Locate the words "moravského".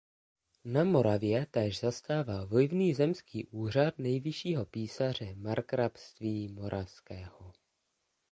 6.47-7.53